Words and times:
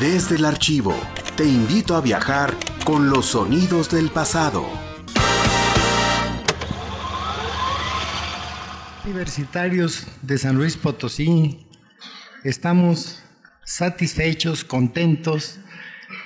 Desde 0.00 0.36
el 0.36 0.44
archivo, 0.44 0.94
te 1.36 1.44
invito 1.44 1.96
a 1.96 2.00
viajar 2.00 2.54
con 2.84 3.10
los 3.10 3.26
sonidos 3.26 3.90
del 3.90 4.10
pasado. 4.10 4.64
Universitarios 9.04 10.06
de 10.22 10.38
San 10.38 10.54
Luis 10.54 10.76
Potosí, 10.76 11.66
estamos 12.44 13.24
satisfechos, 13.64 14.62
contentos 14.62 15.58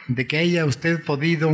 de 0.07 0.27
que 0.27 0.36
haya 0.36 0.66
usted 0.66 1.02
podido 1.02 1.50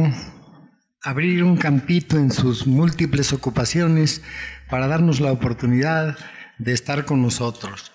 abrir 1.04 1.44
un 1.44 1.56
campito 1.56 2.16
en 2.16 2.32
sus 2.32 2.66
múltiples 2.66 3.32
ocupaciones 3.32 4.22
para 4.68 4.88
darnos 4.88 5.20
la 5.20 5.30
oportunidad 5.30 6.18
de 6.58 6.72
estar 6.72 7.04
con 7.04 7.22
nosotros. 7.22 7.92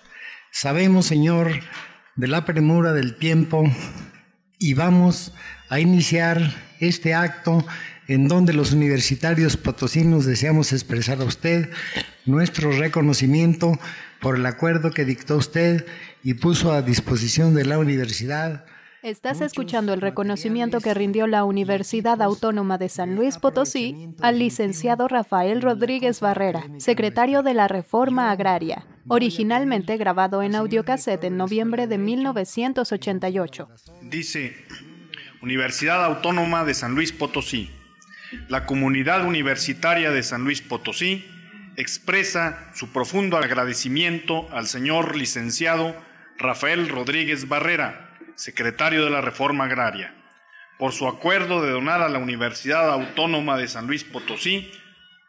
Sabemos, 0.50 1.04
Señor, 1.04 1.50
de 2.16 2.28
la 2.28 2.46
premura 2.46 2.94
del 2.94 3.16
tiempo 3.16 3.64
y 4.58 4.74
vamos 4.74 5.32
a 5.68 5.80
iniciar 5.80 6.54
este 6.80 7.14
acto 7.14 7.64
en 8.06 8.28
donde 8.28 8.52
los 8.52 8.72
universitarios 8.72 9.56
potosinos 9.56 10.26
deseamos 10.26 10.72
expresar 10.72 11.20
a 11.20 11.24
usted 11.24 11.70
nuestro 12.26 12.70
reconocimiento 12.72 13.78
por 14.20 14.36
el 14.36 14.46
acuerdo 14.46 14.90
que 14.90 15.04
dictó 15.04 15.36
usted 15.36 15.86
y 16.22 16.34
puso 16.34 16.72
a 16.72 16.82
disposición 16.82 17.54
de 17.54 17.64
la 17.64 17.78
universidad. 17.78 18.64
Estás 19.04 19.42
escuchando 19.42 19.92
el 19.92 20.00
reconocimiento 20.00 20.80
que 20.80 20.94
rindió 20.94 21.26
la 21.26 21.44
Universidad 21.44 22.22
Autónoma 22.22 22.78
de 22.78 22.88
San 22.88 23.16
Luis 23.16 23.36
Potosí 23.36 24.08
al 24.22 24.38
licenciado 24.38 25.08
Rafael 25.08 25.60
Rodríguez 25.60 26.20
Barrera, 26.20 26.64
secretario 26.78 27.42
de 27.42 27.52
la 27.52 27.68
Reforma 27.68 28.30
Agraria, 28.30 28.86
originalmente 29.06 29.98
grabado 29.98 30.42
en 30.42 30.54
audiocassette 30.54 31.24
en 31.24 31.36
noviembre 31.36 31.86
de 31.86 31.98
1988. 31.98 33.68
Dice, 34.04 34.56
Universidad 35.42 36.02
Autónoma 36.02 36.64
de 36.64 36.72
San 36.72 36.94
Luis 36.94 37.12
Potosí. 37.12 37.70
La 38.48 38.64
comunidad 38.64 39.26
universitaria 39.26 40.12
de 40.12 40.22
San 40.22 40.44
Luis 40.44 40.62
Potosí 40.62 41.26
expresa 41.76 42.70
su 42.74 42.90
profundo 42.90 43.36
agradecimiento 43.36 44.48
al 44.50 44.66
señor 44.66 45.14
licenciado 45.14 45.94
Rafael 46.38 46.88
Rodríguez 46.88 47.48
Barrera, 47.48 48.13
secretario 48.36 49.04
de 49.04 49.10
la 49.10 49.20
Reforma 49.20 49.64
Agraria, 49.64 50.14
por 50.78 50.92
su 50.92 51.06
acuerdo 51.06 51.62
de 51.62 51.70
donar 51.70 52.02
a 52.02 52.08
la 52.08 52.18
Universidad 52.18 52.90
Autónoma 52.90 53.56
de 53.56 53.68
San 53.68 53.86
Luis 53.86 54.04
Potosí 54.04 54.70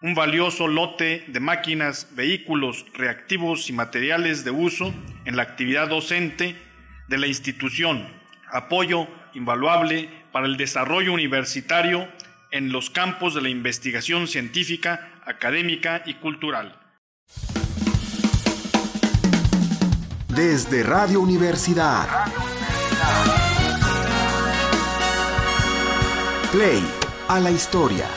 un 0.02 0.14
valioso 0.14 0.68
lote 0.68 1.26
de 1.28 1.40
máquinas, 1.40 2.10
vehículos, 2.12 2.86
reactivos 2.94 3.70
y 3.70 3.74
materiales 3.74 4.44
de 4.44 4.52
uso 4.52 4.94
en 5.26 5.36
la 5.36 5.42
actividad 5.42 5.88
docente 5.88 6.56
de 7.08 7.18
la 7.18 7.26
institución, 7.26 8.08
apoyo 8.52 9.08
invaluable 9.34 10.10
para 10.32 10.46
el 10.46 10.58
desarrollo 10.58 11.12
universitario 11.12 12.08
en 12.52 12.72
los 12.72 12.92
campos 12.92 13.34
de 13.34 13.42
la 13.42 13.50
investigación 13.50 14.28
científica, 14.28 15.10
académica 15.26 16.04
y 16.06 16.14
cultural. 16.16 16.80
Desde 20.28 20.84
Radio 20.84 21.22
Universidad. 21.22 22.08
Play 26.52 26.84
a 27.28 27.40
la 27.40 27.52
historia. 27.52 28.08